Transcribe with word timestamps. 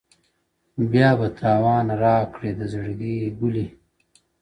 o 0.79 0.81
بيا 0.91 1.09
به 1.19 1.27
تاوان 1.39 1.87
راکړې 2.03 2.51
د 2.55 2.61
زړگي 2.73 3.17
گلي؛ 3.39 3.67